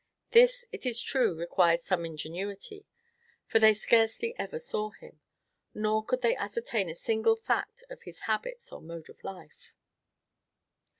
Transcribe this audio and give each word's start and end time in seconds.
This, 0.31 0.65
it 0.71 0.83
is 0.83 0.99
true, 0.99 1.37
required 1.37 1.81
some 1.81 2.07
ingenuity, 2.07 2.87
for 3.45 3.59
they 3.59 3.71
scarcely 3.75 4.33
ever 4.35 4.57
saw 4.57 4.89
him, 4.89 5.19
nor 5.75 6.03
could 6.03 6.23
they 6.23 6.35
ascertain 6.35 6.89
a 6.89 6.95
single 6.95 7.35
fact 7.35 7.83
of 7.87 8.01
his 8.01 8.21
habits 8.21 8.71
or 8.71 8.81
mode 8.81 9.09
of 9.11 9.23
life. 9.23 9.75